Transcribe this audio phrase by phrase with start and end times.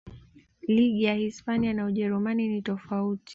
[0.67, 3.23] ligi ya hispania na ujerumani ni tofauti